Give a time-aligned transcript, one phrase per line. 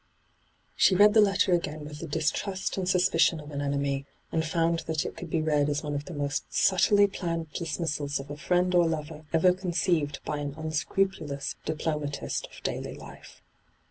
[0.75, 4.79] She read the letter again with the distrust and suspicion of an enemy, and found
[4.87, 7.67] that it could be read as one of the most subtly ENTRAPPED 281 planned
[8.11, 13.43] dismiBBals of a friend or lover ever conceived by an unscrupulous diplomatist of daily life.